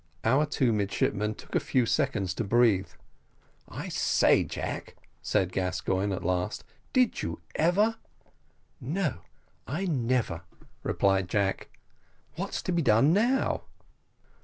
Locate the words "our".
0.23-0.47